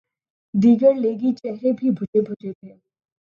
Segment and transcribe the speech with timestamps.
[0.53, 2.73] دیگر لیگی چہرے بھی بجھے بجھے تھے۔